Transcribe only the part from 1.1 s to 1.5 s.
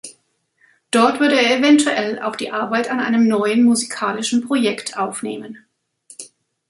würde